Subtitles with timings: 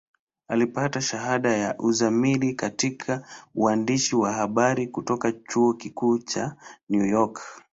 [0.47, 6.55] Alipata shahada ya uzamili katika uandishi wa habari kutoka Chuo Kikuu cha
[6.89, 7.59] New York.